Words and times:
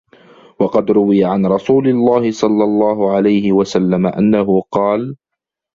وَقَدْ 0.59 0.91
رُوِيَ 0.91 1.25
عَنْ 1.25 1.45
رَسُولِ 1.45 1.87
اللَّهِ 1.87 2.31
صَلَّى 2.31 2.63
اللَّهُ 2.63 3.11
عَلَيْهِ 3.15 3.51
وَسَلَّمَ 3.51 4.05
أَنَّهُ 4.07 4.61
قَالَ 4.71 5.15